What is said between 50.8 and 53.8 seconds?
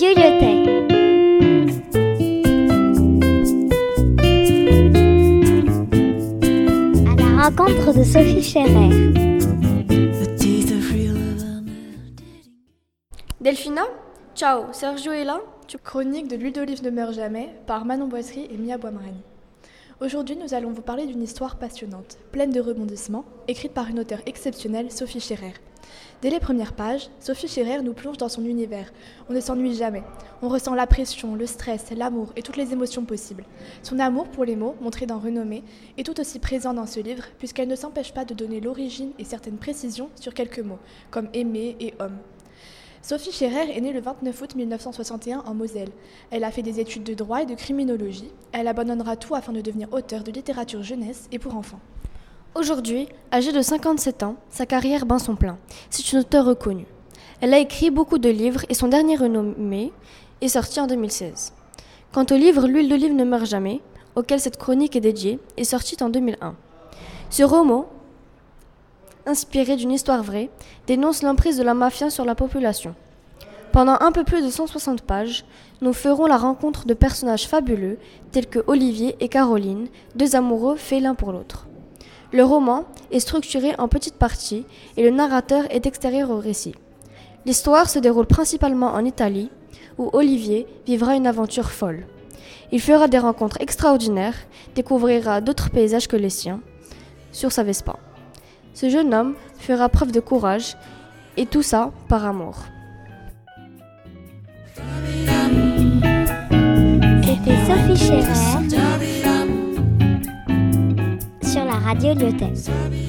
jeunesse et pour enfants. Aujourd'hui, âgée de